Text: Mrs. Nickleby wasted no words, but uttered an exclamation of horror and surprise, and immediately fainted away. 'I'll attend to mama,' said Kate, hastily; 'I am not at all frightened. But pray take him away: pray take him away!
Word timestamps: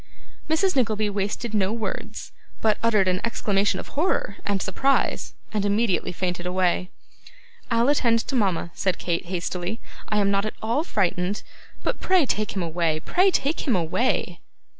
Mrs. 0.49 0.75
Nickleby 0.75 1.11
wasted 1.11 1.53
no 1.53 1.71
words, 1.71 2.31
but 2.59 2.79
uttered 2.81 3.07
an 3.07 3.21
exclamation 3.23 3.79
of 3.79 3.89
horror 3.89 4.37
and 4.47 4.59
surprise, 4.59 5.35
and 5.53 5.63
immediately 5.63 6.11
fainted 6.11 6.47
away. 6.47 6.89
'I'll 7.69 7.87
attend 7.89 8.17
to 8.21 8.35
mama,' 8.35 8.71
said 8.73 8.97
Kate, 8.97 9.25
hastily; 9.25 9.79
'I 10.09 10.17
am 10.17 10.31
not 10.31 10.47
at 10.47 10.55
all 10.59 10.83
frightened. 10.83 11.43
But 11.83 11.99
pray 11.99 12.25
take 12.25 12.55
him 12.55 12.63
away: 12.63 12.99
pray 13.01 13.29
take 13.29 13.67
him 13.67 13.75
away! 13.75 14.39